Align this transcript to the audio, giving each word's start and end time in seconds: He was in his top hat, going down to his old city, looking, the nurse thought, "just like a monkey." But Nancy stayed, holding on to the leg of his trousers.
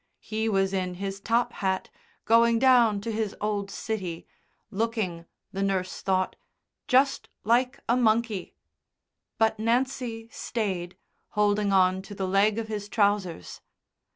He 0.17 0.49
was 0.49 0.73
in 0.73 0.95
his 0.95 1.19
top 1.19 1.53
hat, 1.53 1.91
going 2.25 2.57
down 2.57 3.01
to 3.01 3.11
his 3.11 3.35
old 3.39 3.69
city, 3.69 4.25
looking, 4.71 5.27
the 5.51 5.61
nurse 5.61 6.01
thought, 6.01 6.35
"just 6.87 7.29
like 7.43 7.79
a 7.87 7.95
monkey." 7.95 8.55
But 9.37 9.59
Nancy 9.59 10.27
stayed, 10.31 10.97
holding 11.37 11.71
on 11.71 12.01
to 12.01 12.15
the 12.15 12.27
leg 12.27 12.57
of 12.57 12.67
his 12.67 12.89
trousers. 12.89 13.61